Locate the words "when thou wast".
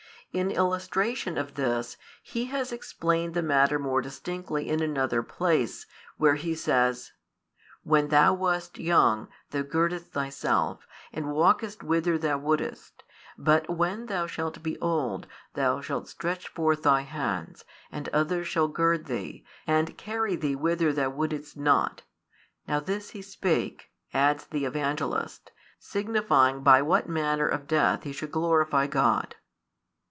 7.83-8.79